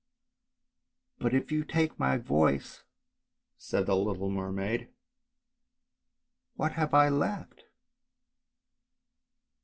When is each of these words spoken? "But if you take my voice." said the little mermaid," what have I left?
"But 1.19 1.35
if 1.35 1.51
you 1.51 1.63
take 1.63 1.99
my 1.99 2.17
voice." 2.17 2.81
said 3.59 3.85
the 3.85 3.95
little 3.95 4.31
mermaid," 4.31 4.89
what 6.57 6.71
have 6.71 6.95
I 6.95 7.07
left? 7.09 7.65